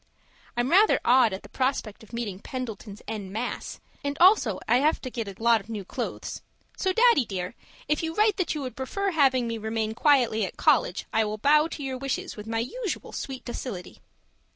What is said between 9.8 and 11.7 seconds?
quietly at college, I will bow